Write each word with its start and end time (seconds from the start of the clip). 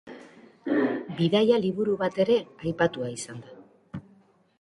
Bidaia-liburu 1.19 1.97
bat 1.99 2.17
ere 2.23 2.37
aipatua 2.65 3.11
izan 3.19 3.45
da. 3.45 4.03